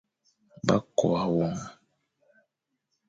[0.67, 1.55] Ba kôa won.